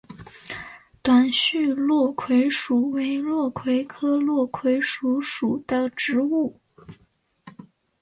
[1.03, 6.59] 短序落葵薯为落葵科落葵薯属的植物。